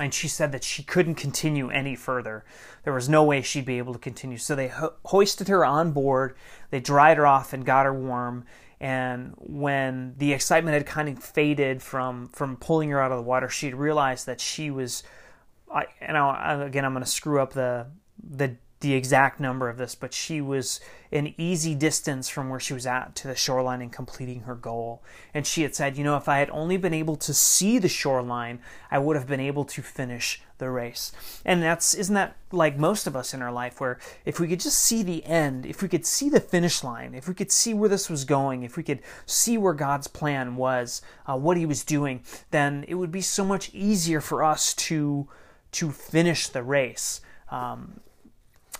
And 0.00 0.12
she 0.14 0.28
said 0.28 0.50
that 0.52 0.64
she 0.64 0.82
couldn't 0.82 1.16
continue 1.16 1.70
any 1.70 1.94
further. 1.94 2.44
There 2.84 2.92
was 2.92 3.08
no 3.08 3.22
way 3.22 3.42
she'd 3.42 3.66
be 3.66 3.78
able 3.78 3.92
to 3.92 3.98
continue. 3.98 4.38
So 4.38 4.54
they 4.54 4.68
ho- 4.68 4.94
hoisted 5.04 5.48
her 5.48 5.64
on 5.64 5.92
board, 5.92 6.34
they 6.70 6.80
dried 6.80 7.18
her 7.18 7.26
off 7.26 7.52
and 7.52 7.64
got 7.64 7.84
her 7.84 7.94
warm. 7.94 8.44
And 8.80 9.34
when 9.36 10.14
the 10.16 10.32
excitement 10.32 10.72
had 10.72 10.86
kind 10.86 11.08
of 11.08 11.22
faded 11.22 11.82
from, 11.82 12.28
from 12.28 12.56
pulling 12.56 12.88
her 12.88 13.00
out 13.00 13.12
of 13.12 13.18
the 13.18 13.22
water, 13.22 13.50
she 13.50 13.74
realized 13.74 14.24
that 14.26 14.40
she 14.40 14.70
was. 14.70 15.02
I, 15.72 15.84
and 16.00 16.16
I, 16.16 16.64
again, 16.64 16.84
I'm 16.84 16.92
going 16.94 17.04
to 17.04 17.10
screw 17.10 17.40
up 17.40 17.52
the 17.52 17.86
the 18.22 18.56
the 18.80 18.94
exact 18.94 19.38
number 19.38 19.68
of 19.68 19.76
this, 19.76 19.94
but 19.94 20.14
she 20.14 20.40
was 20.40 20.80
an 21.12 21.34
easy 21.36 21.74
distance 21.74 22.30
from 22.30 22.48
where 22.48 22.60
she 22.60 22.72
was 22.72 22.86
at 22.86 23.14
to 23.14 23.28
the 23.28 23.34
shoreline 23.34 23.82
and 23.82 23.92
completing 23.92 24.42
her 24.42 24.54
goal. 24.54 25.02
And 25.34 25.46
she 25.46 25.62
had 25.62 25.74
said, 25.74 25.98
You 25.98 26.04
know, 26.04 26.16
if 26.16 26.28
I 26.28 26.38
had 26.38 26.48
only 26.50 26.78
been 26.78 26.94
able 26.94 27.16
to 27.16 27.34
see 27.34 27.78
the 27.78 27.88
shoreline, 27.88 28.60
I 28.90 28.98
would 28.98 29.16
have 29.16 29.26
been 29.26 29.40
able 29.40 29.66
to 29.66 29.82
finish 29.82 30.40
the 30.56 30.70
race. 30.70 31.12
And 31.44 31.62
that's, 31.62 31.92
isn't 31.92 32.14
that 32.14 32.36
like 32.52 32.78
most 32.78 33.06
of 33.06 33.14
us 33.14 33.34
in 33.34 33.42
our 33.42 33.52
life, 33.52 33.80
where 33.80 33.98
if 34.24 34.40
we 34.40 34.48
could 34.48 34.60
just 34.60 34.78
see 34.78 35.02
the 35.02 35.24
end, 35.26 35.66
if 35.66 35.82
we 35.82 35.88
could 35.88 36.06
see 36.06 36.30
the 36.30 36.40
finish 36.40 36.82
line, 36.82 37.14
if 37.14 37.28
we 37.28 37.34
could 37.34 37.52
see 37.52 37.74
where 37.74 37.88
this 37.88 38.08
was 38.08 38.24
going, 38.24 38.62
if 38.62 38.78
we 38.78 38.82
could 38.82 39.00
see 39.26 39.58
where 39.58 39.74
God's 39.74 40.06
plan 40.06 40.56
was, 40.56 41.02
uh, 41.26 41.36
what 41.36 41.58
He 41.58 41.66
was 41.66 41.84
doing, 41.84 42.22
then 42.50 42.86
it 42.88 42.94
would 42.94 43.12
be 43.12 43.20
so 43.20 43.44
much 43.44 43.70
easier 43.74 44.22
for 44.22 44.42
us 44.42 44.72
to 44.74 45.28
to 45.72 45.90
finish 45.90 46.48
the 46.48 46.62
race. 46.62 47.20
Um, 47.48 48.00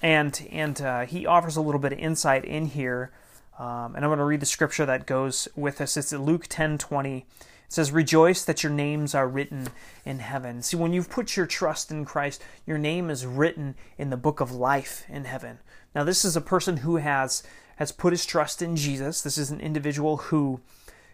and 0.03 0.49
and 0.51 0.81
uh, 0.81 1.01
he 1.07 1.27
offers 1.27 1.57
a 1.57 1.61
little 1.61 1.81
bit 1.81 1.93
of 1.93 1.99
insight 1.99 2.45
in 2.45 2.67
here. 2.67 3.11
Um, 3.59 3.95
and 3.95 4.05
I'm 4.05 4.09
going 4.09 4.19
to 4.19 4.25
read 4.25 4.41
the 4.41 4.47
scripture 4.47 4.87
that 4.87 5.07
goes 5.07 5.47
with 5.55 5.79
this. 5.79 5.97
It's 5.97 6.13
Luke 6.13 6.49
10:20. 6.49 7.19
It 7.19 7.25
says, 7.69 7.93
"Rejoice 7.93 8.45
that 8.45 8.63
your 8.63 8.73
names 8.73 9.15
are 9.15 9.29
written 9.29 9.69
in 10.05 10.21
heaven." 10.21 10.63
See, 10.63 10.77
when 10.77 10.93
you've 10.93 11.11
put 11.11 11.37
your 11.37 11.47
trust 11.47 11.91
in 11.91 12.05
Christ, 12.05 12.43
your 12.67 12.79
name 12.79 13.11
is 13.11 13.27
written 13.27 13.75
in 13.99 14.11
the 14.11 14.17
book 14.17 14.41
of 14.41 14.51
life 14.51 15.05
in 15.09 15.25
heaven. 15.25 15.59
Now, 15.95 16.05
this 16.05 16.25
is 16.25 16.37
a 16.37 16.41
person 16.41 16.79
who 16.79 16.97
has 16.97 17.43
has 17.77 17.93
put 17.93 18.13
his 18.13 18.27
trust 18.27 18.63
in 18.63 18.77
Jesus. 18.77 19.23
This 19.23 19.39
is 19.39 19.51
an 19.51 19.61
individual 19.61 20.17
who 20.17 20.61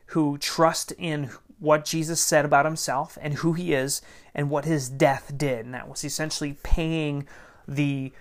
who 0.07 0.39
trust 0.39 0.93
in 0.93 1.31
what 1.59 1.85
Jesus 1.85 2.21
said 2.21 2.45
about 2.45 2.65
himself 2.65 3.17
and 3.21 3.35
who 3.35 3.55
he 3.55 3.73
is 3.73 4.03
and 4.35 4.51
what 4.51 4.65
his 4.65 4.89
death 4.89 5.33
did. 5.37 5.65
And 5.65 5.75
that 5.75 5.89
was 5.89 6.05
essentially 6.05 6.59
paying 6.63 7.27
the 7.67 8.13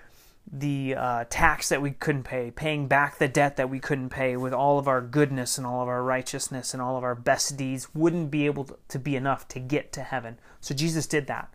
the 0.51 0.95
uh, 0.95 1.25
tax 1.29 1.69
that 1.69 1.81
we 1.81 1.91
couldn't 1.91 2.23
pay, 2.23 2.51
paying 2.51 2.87
back 2.87 3.17
the 3.17 3.27
debt 3.27 3.57
that 3.57 3.69
we 3.69 3.79
couldn't 3.79 4.09
pay 4.09 4.37
with 4.37 4.53
all 4.53 4.77
of 4.77 4.87
our 4.87 5.01
goodness 5.01 5.57
and 5.57 5.65
all 5.65 5.81
of 5.81 5.87
our 5.87 6.03
righteousness 6.03 6.73
and 6.73 6.81
all 6.81 6.97
of 6.97 7.03
our 7.03 7.15
best 7.15 7.57
deeds 7.57 7.93
wouldn't 7.95 8.29
be 8.29 8.45
able 8.45 8.69
to 8.87 8.99
be 8.99 9.15
enough 9.15 9.47
to 9.47 9.59
get 9.59 9.91
to 9.93 10.01
heaven. 10.01 10.39
So 10.61 10.75
Jesus 10.75 11.07
did 11.07 11.27
that. 11.27 11.51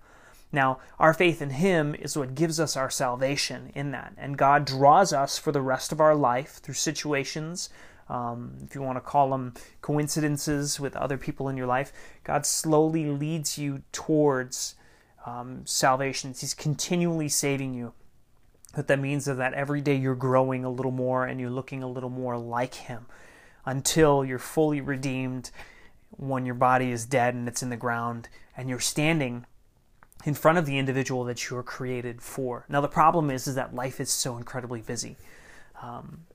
Now, 0.53 0.81
our 0.99 1.15
faith 1.15 1.41
in 1.41 1.51
Him 1.51 1.95
is 1.95 2.19
what 2.19 2.35
gives 2.35 2.59
us 2.59 2.77
our 2.77 2.91
salvation 2.91 3.71
in 3.75 3.93
that. 3.93 4.15
And 4.17 4.37
God 4.37 4.65
draws 4.65 5.13
us 5.13 5.39
for 5.39 5.53
the 5.53 5.63
rest 5.63 5.93
of 5.93 6.01
our 6.01 6.15
life 6.17 6.55
through 6.55 6.75
situations, 6.75 7.71
um, 8.09 8.59
if 8.65 8.75
you 8.75 8.83
want 8.83 8.97
to 8.97 9.01
call 9.01 9.31
them 9.31 9.55
coincidences 9.81 10.81
with 10.81 10.97
other 10.97 11.17
people 11.17 11.49
in 11.49 11.57
your 11.57 11.69
life. 11.69 11.93
God 12.25 12.45
slowly 12.45 13.07
leads 13.07 13.57
you 13.57 13.83
towards 13.93 14.75
um, 15.25 15.63
salvation. 15.65 16.35
He's 16.37 16.55
continually 16.55 17.29
saving 17.29 17.75
you. 17.75 17.93
What 18.75 18.87
that 18.87 19.01
means 19.01 19.27
is 19.27 19.37
that 19.37 19.55
every 19.55 19.81
day 19.81 19.97
you're 19.97 20.15
growing 20.15 20.65
a 20.65 20.71
little 20.71 20.93
more 20.93 21.27
and 21.27 21.41
you're 21.41 21.51
looking 21.51 21.83
a 21.83 21.89
little 21.89 22.11
more 22.11 22.39
like 22.39 22.75
Him. 22.75 23.07
until 23.67 24.25
you're 24.25 24.39
fully 24.39 24.81
redeemed 24.81 25.51
when 26.11 26.47
your 26.47 26.55
body 26.55 26.91
is 26.91 27.07
dead 27.07 27.35
and 27.35 27.47
it's 27.49 27.63
in 27.63 27.71
the 27.71 27.77
ground 27.77 28.29
and 28.57 28.69
you're 28.69 28.81
standing 28.81 29.47
in 30.25 30.35
front 30.35 30.59
of 30.59 30.67
the 30.67 30.79
individual 30.79 31.25
that 31.25 31.49
you 31.49 31.57
were 31.57 31.63
created 31.63 32.21
for. 32.21 32.65
Now 32.69 32.81
the 32.81 32.89
problem 32.89 33.31
is 33.31 33.47
is 33.47 33.55
that 33.55 33.75
life 33.75 34.01
is 34.01 34.11
so 34.11 34.37
incredibly 34.37 34.81
busy. 34.81 35.17
Um, 35.83 36.27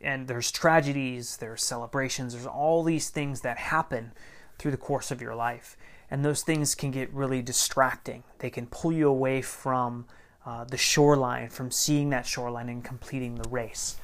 and 0.00 0.26
there's 0.26 0.50
tragedies, 0.50 1.36
there's 1.36 1.62
celebrations, 1.62 2.32
there's 2.32 2.46
all 2.46 2.82
these 2.82 3.10
things 3.10 3.42
that 3.42 3.58
happen 3.58 4.12
through 4.58 4.70
the 4.70 4.76
course 4.76 5.10
of 5.10 5.20
your 5.20 5.34
life. 5.34 5.76
And 6.10 6.24
those 6.24 6.42
things 6.42 6.74
can 6.74 6.90
get 6.90 7.12
really 7.12 7.42
distracting. 7.42 8.24
They 8.38 8.50
can 8.50 8.66
pull 8.66 8.92
you 8.92 9.08
away 9.08 9.42
from 9.42 10.06
uh, 10.46 10.64
the 10.64 10.76
shoreline, 10.76 11.48
from 11.48 11.70
seeing 11.70 12.10
that 12.10 12.26
shoreline 12.26 12.68
and 12.68 12.84
completing 12.84 13.36
the 13.36 13.48
race. 13.48 13.96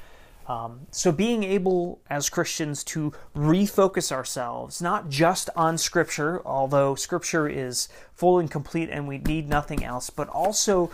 Um, 0.48 0.86
so, 0.90 1.12
being 1.12 1.44
able 1.44 2.00
as 2.10 2.28
Christians 2.28 2.82
to 2.84 3.12
refocus 3.36 4.10
ourselves, 4.10 4.82
not 4.82 5.08
just 5.08 5.48
on 5.54 5.78
Scripture, 5.78 6.42
although 6.44 6.96
Scripture 6.96 7.48
is 7.48 7.88
full 8.14 8.40
and 8.40 8.50
complete 8.50 8.90
and 8.90 9.06
we 9.06 9.18
need 9.18 9.48
nothing 9.48 9.84
else, 9.84 10.10
but 10.10 10.28
also 10.28 10.90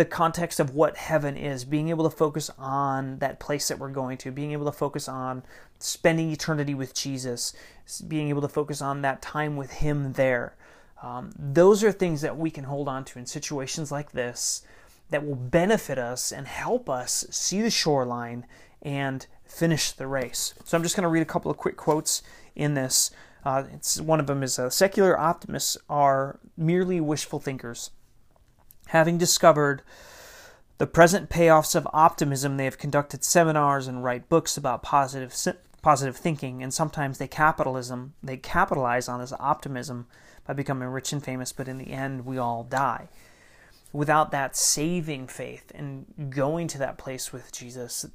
the 0.00 0.04
context 0.06 0.58
of 0.58 0.74
what 0.74 0.96
heaven 0.96 1.36
is, 1.36 1.64
being 1.64 1.90
able 1.90 2.08
to 2.08 2.16
focus 2.16 2.50
on 2.58 3.18
that 3.18 3.38
place 3.38 3.68
that 3.68 3.78
we're 3.78 3.90
going 3.90 4.16
to, 4.16 4.32
being 4.32 4.52
able 4.52 4.64
to 4.64 4.72
focus 4.72 5.08
on 5.08 5.42
spending 5.78 6.30
eternity 6.30 6.74
with 6.74 6.94
Jesus, 6.94 7.52
being 8.08 8.28
able 8.30 8.40
to 8.40 8.48
focus 8.48 8.80
on 8.80 9.02
that 9.02 9.20
time 9.20 9.56
with 9.56 9.72
Him 9.72 10.14
there. 10.14 10.54
Um, 11.02 11.32
those 11.38 11.82
are 11.82 11.92
things 11.92 12.20
that 12.20 12.36
we 12.36 12.50
can 12.50 12.64
hold 12.64 12.88
on 12.88 13.04
to 13.06 13.18
in 13.18 13.26
situations 13.26 13.90
like 13.90 14.12
this 14.12 14.62
that 15.10 15.26
will 15.26 15.36
benefit 15.36 15.98
us 15.98 16.30
and 16.30 16.46
help 16.46 16.88
us 16.88 17.26
see 17.30 17.62
the 17.62 17.70
shoreline 17.70 18.46
and 18.82 19.26
finish 19.44 19.92
the 19.92 20.06
race. 20.06 20.54
So 20.64 20.76
I'm 20.76 20.82
just 20.82 20.96
going 20.96 21.02
to 21.02 21.08
read 21.08 21.22
a 21.22 21.26
couple 21.26 21.50
of 21.50 21.56
quick 21.56 21.76
quotes 21.76 22.22
in 22.54 22.74
this. 22.74 23.10
Uh, 23.44 23.64
one 24.02 24.20
of 24.20 24.26
them 24.26 24.42
is 24.42 24.58
uh, 24.58 24.70
secular 24.70 25.18
optimists 25.18 25.76
are 25.88 26.38
merely 26.56 27.00
wishful 27.00 27.40
thinkers. 27.40 27.90
Having 28.88 29.18
discovered 29.18 29.82
the 30.78 30.86
present 30.86 31.30
payoffs 31.30 31.74
of 31.74 31.88
optimism, 31.92 32.56
they 32.56 32.64
have 32.64 32.78
conducted 32.78 33.24
seminars 33.24 33.86
and 33.86 34.04
write 34.04 34.28
books 34.28 34.56
about 34.56 34.82
positive 34.82 35.34
positive 35.82 36.16
thinking, 36.16 36.62
and 36.62 36.72
sometimes 36.72 37.18
they 37.18 37.28
capitalism 37.28 38.14
they 38.22 38.36
capitalize 38.36 39.08
on 39.08 39.20
this 39.20 39.32
optimism 39.38 40.06
by 40.46 40.52
becoming 40.52 40.88
rich 40.88 41.12
and 41.12 41.24
famous. 41.24 41.52
But 41.52 41.68
in 41.68 41.78
the 41.78 41.92
end, 41.92 42.26
we 42.26 42.38
all 42.38 42.64
die. 42.64 43.08
Without 43.92 44.30
that 44.30 44.56
saving 44.56 45.26
faith 45.26 45.72
and 45.74 46.30
going 46.30 46.68
to 46.68 46.78
that 46.78 46.96
place 46.96 47.32
with 47.32 47.50
Jesus, 47.50 48.06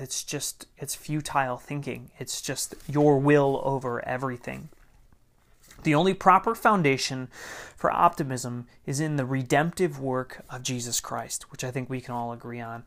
it's 0.00 0.22
just 0.22 0.66
it's 0.78 0.94
futile 0.94 1.56
thinking 1.56 2.10
it's 2.18 2.40
just 2.40 2.74
your 2.88 3.18
will 3.18 3.60
over 3.64 4.04
everything 4.06 4.68
the 5.82 5.94
only 5.94 6.14
proper 6.14 6.54
foundation 6.54 7.28
for 7.76 7.90
optimism 7.90 8.66
is 8.86 8.98
in 8.98 9.16
the 9.16 9.24
redemptive 9.24 10.00
work 10.00 10.44
of 10.50 10.62
Jesus 10.62 11.00
Christ 11.00 11.50
which 11.50 11.64
I 11.64 11.70
think 11.70 11.88
we 11.88 12.00
can 12.00 12.14
all 12.14 12.32
agree 12.32 12.60
on 12.60 12.84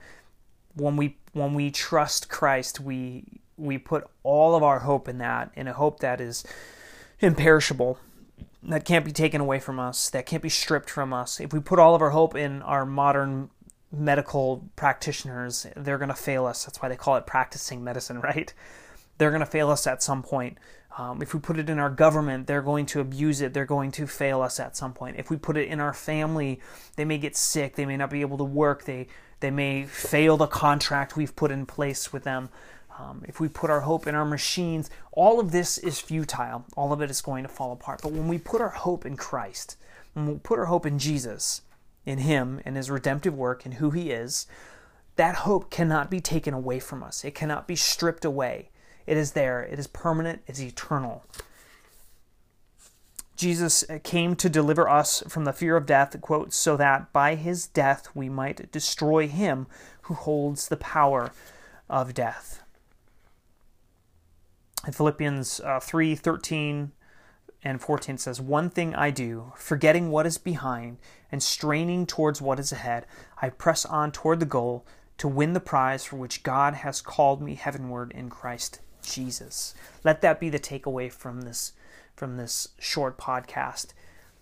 when 0.76 0.96
we 0.96 1.18
when 1.34 1.54
we 1.54 1.72
trust 1.72 2.30
Christ 2.30 2.80
we 2.80 3.39
we 3.60 3.78
put 3.78 4.06
all 4.24 4.56
of 4.56 4.64
our 4.64 4.80
hope 4.80 5.08
in 5.08 5.18
that 5.18 5.52
in 5.56 5.68
a 5.68 5.74
hope 5.74 6.00
that 6.00 6.22
is 6.22 6.44
imperishable 7.20 8.00
that 8.64 8.86
can't 8.86 9.06
be 9.06 9.12
taken 9.12 9.42
away 9.42 9.60
from 9.60 9.80
us 9.80 10.10
that 10.10 10.26
can't 10.26 10.44
be 10.44 10.50
stripped 10.50 10.90
from 10.90 11.14
us 11.14 11.40
if 11.40 11.54
we 11.54 11.60
put 11.60 11.80
all 11.80 11.96
of 11.96 12.02
our 12.02 12.12
hope 12.12 12.36
in 12.36 12.62
our 12.62 12.86
modern 12.86 13.50
medical 13.92 14.70
practitioners, 14.76 15.66
they're 15.76 15.98
going 15.98 16.10
to 16.10 16.16
fail 16.16 16.46
us. 16.46 16.66
That's 16.66 16.82
why 16.82 16.90
they 16.90 16.96
call 16.96 17.16
it 17.16 17.26
practicing 17.26 17.84
medicine, 17.84 18.20
right? 18.24 18.54
They're 19.18 19.32
going 19.32 19.42
to 19.42 19.46
fail 19.46 19.70
us 19.70 19.88
at 19.88 20.04
some 20.04 20.24
point. 20.24 20.58
Um, 20.98 21.22
if 21.22 21.34
we 21.34 21.40
put 21.40 21.60
it 21.60 21.70
in 21.70 21.80
our 21.80 21.90
government, 21.90 22.48
they're 22.48 22.62
going 22.62 22.86
to 22.88 23.00
abuse 23.00 23.42
it. 23.42 23.54
They're 23.54 23.66
going 23.66 23.92
to 23.94 24.08
fail 24.08 24.42
us 24.42 24.60
at 24.60 24.76
some 24.76 24.94
point. 24.94 25.18
If 25.18 25.30
we 25.30 25.38
put 25.38 25.56
it 25.56 25.68
in 25.68 25.80
our 25.80 25.94
family, 25.94 26.60
they 26.96 27.06
may 27.06 27.18
get 27.18 27.38
sick. 27.38 27.76
They 27.76 27.86
may 27.86 27.96
not 27.96 28.10
be 28.10 28.22
able 28.22 28.38
to 28.38 28.44
work. 28.44 28.86
They 28.86 29.08
they 29.40 29.52
may 29.52 29.86
fail 29.86 30.36
the 30.36 30.48
contract 30.48 31.16
we've 31.16 31.36
put 31.36 31.52
in 31.52 31.66
place 31.66 32.12
with 32.12 32.24
them. 32.24 32.50
Um, 33.00 33.24
if 33.28 33.40
we 33.40 33.48
put 33.48 33.70
our 33.70 33.82
hope 33.82 34.08
in 34.08 34.16
our 34.16 34.26
machines, 34.26 34.90
all 35.14 35.40
of 35.40 35.52
this 35.52 35.78
is 35.78 36.02
futile. 36.02 36.66
All 36.76 36.92
of 36.92 37.02
it 37.02 37.10
is 37.10 37.22
going 37.22 37.44
to 37.44 37.50
fall 37.50 37.72
apart. 37.72 38.02
But 38.04 38.12
when 38.12 38.28
we 38.28 38.38
put 38.38 38.60
our 38.60 38.70
hope 38.70 39.06
in 39.06 39.16
Christ, 39.16 39.78
when 40.14 40.28
we 40.28 40.36
put 40.36 40.60
our 40.60 40.66
hope 40.66 40.86
in 40.86 41.00
Jesus, 41.00 41.62
in 42.06 42.20
Him 42.20 42.62
and 42.66 42.76
His 42.76 42.92
redemptive 42.92 43.34
work 43.34 43.64
and 43.64 43.76
who 43.76 43.92
He 43.92 44.12
is, 44.12 44.48
that 45.16 45.36
hope 45.36 45.70
cannot 45.70 46.12
be 46.12 46.20
taken 46.20 46.54
away 46.54 46.80
from 46.80 47.02
us. 47.02 47.24
It 47.24 47.36
cannot 47.36 47.68
be 47.68 47.76
stripped 47.76 48.26
away. 48.26 48.70
It 49.08 49.16
is 49.16 49.32
there, 49.32 49.64
it 49.64 49.80
is 49.80 49.88
permanent, 49.88 50.42
it's 50.46 50.62
eternal. 50.62 51.24
Jesus 53.38 53.86
came 54.04 54.36
to 54.36 54.50
deliver 54.50 54.90
us 54.90 55.24
from 55.30 55.46
the 55.46 55.54
fear 55.54 55.78
of 55.78 55.86
death, 55.86 56.20
quote, 56.20 56.52
so 56.54 56.76
that 56.76 57.14
by 57.14 57.36
his 57.36 57.68
death 57.68 58.10
we 58.14 58.28
might 58.28 58.70
destroy 58.72 59.28
him 59.30 59.68
who 60.04 60.14
holds 60.14 60.68
the 60.68 60.78
power 60.78 61.32
of 61.90 62.14
death. 62.14 62.62
In 64.88 64.94
Philippians 64.94 65.60
uh, 65.60 65.80
3 65.80 66.16
13 66.16 66.92
and 67.64 67.82
14 67.82 68.18
says, 68.18 68.40
One 68.40 68.70
thing 68.70 68.96
I 68.96 69.12
do, 69.12 69.52
forgetting 69.56 70.10
what 70.10 70.26
is 70.26 70.38
behind 70.38 70.98
and 71.32 71.44
straining 71.44 72.06
towards 72.06 72.42
what 72.42 72.60
is 72.60 72.72
ahead, 72.72 73.06
I 73.42 73.50
press 73.50 73.86
on 73.86 74.12
toward 74.12 74.40
the 74.40 74.46
goal 74.46 74.86
to 75.18 75.28
win 75.28 75.52
the 75.54 75.60
prize 75.60 76.06
for 76.06 76.16
which 76.16 76.44
God 76.44 76.76
has 76.76 77.02
called 77.02 77.42
me 77.42 77.56
heavenward 77.56 78.14
in 78.14 78.30
Christ 78.30 78.80
Jesus. 79.04 79.74
Let 80.04 80.22
that 80.22 80.40
be 80.40 80.50
the 80.50 80.60
takeaway 80.60 81.12
from 81.12 81.42
this 81.42 81.74
from 82.16 82.38
this 82.38 82.70
short 82.80 83.18
podcast 83.18 83.94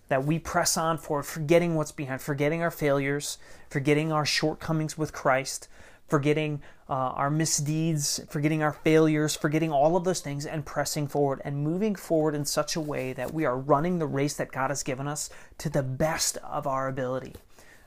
that 0.09 0.23
we 0.23 0.39
press 0.39 0.77
on 0.77 0.97
for 0.97 1.21
forgetting 1.21 1.75
what's 1.75 1.91
behind, 1.91 2.21
forgetting 2.21 2.61
our 2.61 2.71
failures, 2.71 3.37
forgetting 3.69 4.11
our 4.11 4.25
shortcomings 4.25 4.97
with 4.97 5.13
Christ, 5.13 5.67
forgetting 6.07 6.61
uh, 6.89 6.93
our 6.93 7.29
misdeeds, 7.29 8.21
forgetting 8.29 8.63
our 8.63 8.71
failures, 8.71 9.35
forgetting 9.35 9.71
all 9.71 9.95
of 9.97 10.03
those 10.03 10.21
things, 10.21 10.45
and 10.45 10.65
pressing 10.65 11.07
forward 11.07 11.41
and 11.43 11.57
moving 11.57 11.95
forward 11.95 12.33
in 12.33 12.45
such 12.45 12.75
a 12.75 12.81
way 12.81 13.13
that 13.13 13.33
we 13.33 13.45
are 13.45 13.57
running 13.57 13.99
the 13.99 14.07
race 14.07 14.35
that 14.35 14.51
God 14.51 14.69
has 14.69 14.83
given 14.83 15.07
us 15.07 15.29
to 15.57 15.69
the 15.69 15.83
best 15.83 16.37
of 16.37 16.65
our 16.65 16.87
ability. 16.87 17.35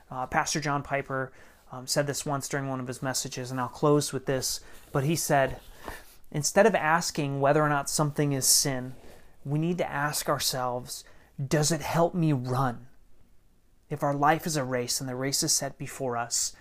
Uh, 0.09 0.27
Pastor 0.27 0.59
John 0.59 0.83
Piper 0.83 1.31
um, 1.71 1.87
said 1.87 2.05
this 2.05 2.25
once 2.25 2.47
during 2.47 2.67
one 2.67 2.79
of 2.79 2.87
his 2.87 3.01
messages, 3.01 3.49
and 3.49 3.59
I'll 3.59 3.67
close 3.67 4.13
with 4.13 4.25
this. 4.25 4.59
But 4.91 5.03
he 5.03 5.15
said, 5.15 5.59
instead 6.31 6.65
of 6.65 6.75
asking 6.75 7.39
whether 7.39 7.61
or 7.61 7.69
not 7.69 7.89
something 7.89 8.33
is 8.33 8.45
sin, 8.45 8.93
we 9.43 9.57
need 9.57 9.77
to 9.79 9.89
ask 9.89 10.29
ourselves, 10.29 11.03
does 11.47 11.71
it 11.71 11.81
help 11.81 12.13
me 12.13 12.33
run? 12.33 12.87
If 13.89 14.03
our 14.03 14.13
life 14.13 14.45
is 14.45 14.55
a 14.55 14.63
race 14.63 14.99
and 14.99 15.09
the 15.09 15.15
race 15.15 15.43
is 15.43 15.51
set 15.51 15.77
before 15.77 16.15
us, 16.17 16.55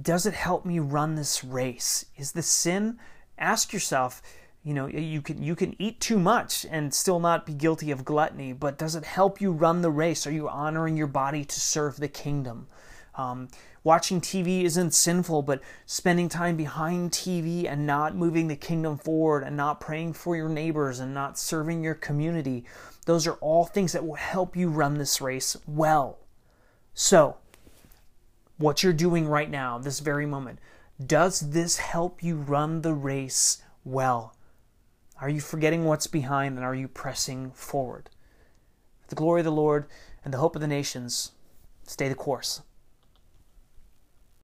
does 0.00 0.26
it 0.26 0.34
help 0.34 0.64
me 0.64 0.78
run 0.78 1.14
this 1.14 1.44
race? 1.44 2.06
Is 2.16 2.32
the 2.32 2.42
sin? 2.42 2.98
Ask 3.38 3.72
yourself, 3.72 4.22
you 4.64 4.74
know, 4.74 4.86
you 4.86 5.20
can 5.20 5.42
you 5.42 5.54
can 5.54 5.76
eat 5.78 6.00
too 6.00 6.18
much 6.18 6.66
and 6.70 6.92
still 6.92 7.20
not 7.20 7.46
be 7.46 7.52
guilty 7.52 7.90
of 7.90 8.04
gluttony, 8.04 8.52
but 8.52 8.78
does 8.78 8.96
it 8.96 9.04
help 9.04 9.40
you 9.40 9.52
run 9.52 9.82
the 9.82 9.90
race? 9.90 10.26
Are 10.26 10.32
you 10.32 10.48
honoring 10.48 10.96
your 10.96 11.06
body 11.06 11.44
to 11.44 11.60
serve 11.60 11.98
the 11.98 12.08
kingdom? 12.08 12.66
Um, 13.14 13.48
watching 13.84 14.20
TV 14.20 14.64
isn't 14.64 14.94
sinful, 14.94 15.42
but 15.42 15.60
spending 15.86 16.28
time 16.28 16.56
behind 16.56 17.12
TV 17.12 17.70
and 17.70 17.86
not 17.86 18.16
moving 18.16 18.48
the 18.48 18.56
kingdom 18.56 18.96
forward 18.96 19.44
and 19.44 19.56
not 19.56 19.80
praying 19.80 20.14
for 20.14 20.34
your 20.34 20.48
neighbors 20.48 20.98
and 20.98 21.14
not 21.14 21.38
serving 21.38 21.84
your 21.84 21.94
community, 21.94 22.64
those 23.06 23.26
are 23.26 23.34
all 23.34 23.64
things 23.64 23.92
that 23.92 24.04
will 24.04 24.14
help 24.14 24.56
you 24.56 24.68
run 24.68 24.98
this 24.98 25.20
race 25.20 25.56
well. 25.66 26.18
So, 26.94 27.36
what 28.56 28.82
you're 28.82 28.92
doing 28.92 29.26
right 29.26 29.50
now, 29.50 29.78
this 29.78 30.00
very 30.00 30.26
moment, 30.26 30.58
does 31.04 31.40
this 31.40 31.78
help 31.78 32.22
you 32.22 32.36
run 32.36 32.82
the 32.82 32.94
race 32.94 33.62
well? 33.84 34.36
Are 35.20 35.28
you 35.28 35.40
forgetting 35.40 35.84
what's 35.84 36.06
behind 36.06 36.56
and 36.56 36.64
are 36.64 36.74
you 36.74 36.88
pressing 36.88 37.50
forward? 37.52 38.10
For 39.00 39.08
the 39.08 39.14
glory 39.16 39.40
of 39.40 39.44
the 39.44 39.52
Lord 39.52 39.86
and 40.24 40.32
the 40.32 40.38
hope 40.38 40.54
of 40.54 40.62
the 40.62 40.68
nations, 40.68 41.32
stay 41.84 42.08
the 42.08 42.14
course. 42.14 42.62